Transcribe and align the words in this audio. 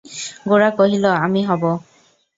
গোরা 0.45 0.69
কহিল, 0.77 1.05
আমি 1.25 1.41
হব। 1.43 1.63